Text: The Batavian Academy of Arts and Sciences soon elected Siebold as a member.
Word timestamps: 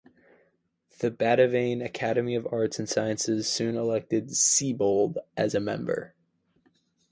The 0.97 1.11
Batavian 1.11 1.83
Academy 1.83 2.33
of 2.33 2.47
Arts 2.51 2.79
and 2.79 2.89
Sciences 2.89 3.47
soon 3.47 3.75
elected 3.75 4.35
Siebold 4.35 5.19
as 5.37 5.53
a 5.53 5.59
member. 5.59 6.15